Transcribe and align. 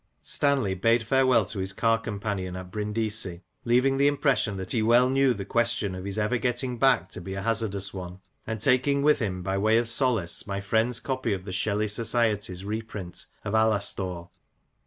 Stanley 0.23 0.73
bade 0.73 1.03
farewell 1.03 1.45
to 1.45 1.59
his 1.59 1.73
car 1.73 1.99
companion 1.99 2.55
at 2.55 2.71
Brindisi, 2.71 3.43
leaving 3.65 3.97
the 3.97 4.07
impression 4.07 4.57
that 4.57 4.71
he 4.71 4.81
well 4.81 5.11
knew 5.11 5.31
the 5.31 5.45
question 5.45 5.93
of 5.93 6.05
his 6.05 6.17
ever 6.17 6.39
getting 6.39 6.79
back 6.79 7.07
to 7.09 7.21
be 7.21 7.35
a 7.35 7.43
hazardous 7.43 7.93
one; 7.93 8.19
and 8.47 8.59
taking 8.59 9.03
with 9.03 9.19
him 9.19 9.43
by 9.43 9.59
way 9.59 9.77
of 9.77 9.87
solace 9.87 10.47
my 10.47 10.59
friend's 10.59 10.99
copy 10.99 11.33
of 11.33 11.45
the 11.45 11.53
Shelley 11.53 11.87
Society's 11.87 12.65
reprint 12.65 13.27
oi 13.45 13.51
Alastor. 13.51 14.29